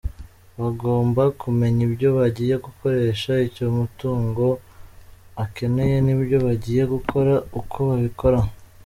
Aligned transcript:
Bagomba 0.61 1.23
kumenya 1.41 1.81
ibyo 1.89 2.09
bagiye 2.17 2.55
gukoresha, 2.65 3.31
icyo 3.47 3.63
amatungo 3.71 4.45
akeneye 5.43 5.95
n’ibyo 6.05 6.37
bagiye 6.45 6.81
gukora 6.93 7.33
uko 7.59 7.77
babikora. 7.89 8.39